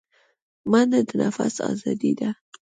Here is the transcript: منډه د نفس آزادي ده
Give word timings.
منډه 0.71 0.99
د 1.07 1.09
نفس 1.21 1.55
آزادي 1.71 2.11
ده 2.19 2.29